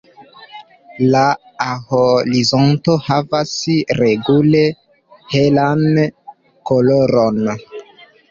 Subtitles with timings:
[1.15, 1.19] La
[1.65, 3.51] A-horizonto havas
[3.99, 4.63] regule
[5.35, 5.85] helan
[6.71, 7.39] koloron.